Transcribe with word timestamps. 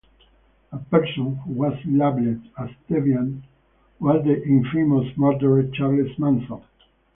A 0.71 0.79
person 0.79 1.35
who 1.35 1.53
was 1.53 1.77
labeled 1.85 2.41
as 2.57 2.71
deviant 2.89 3.43
was 3.99 4.23
the 4.23 4.43
infamous 4.47 5.15
murderer 5.15 5.61
Charles 5.75 6.17
Manson. 6.17 6.61